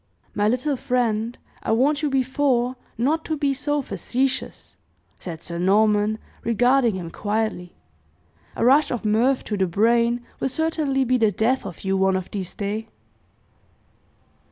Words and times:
"My 0.33 0.47
little 0.47 0.77
friend 0.77 1.37
I 1.61 1.73
warned 1.73 2.01
you 2.01 2.09
before 2.09 2.75
not 2.97 3.23
to 3.25 3.37
be 3.37 3.53
so 3.53 3.83
facetious," 3.83 4.75
said 5.19 5.43
Sir 5.43 5.59
Norman, 5.59 6.17
regarding 6.43 6.95
him 6.95 7.11
quietly; 7.11 7.73
"a 8.55 8.65
rush 8.65 8.89
of 8.89 9.05
mirth 9.05 9.43
to 9.43 9.57
the 9.57 9.67
brain 9.67 10.25
will 10.39 10.49
certainly 10.49 11.03
be 11.05 11.19
the 11.19 11.31
death 11.31 11.67
of 11.67 11.83
you 11.83 11.95
one 11.97 12.15
of 12.15 12.31
these 12.31 12.55
day." 12.55 12.87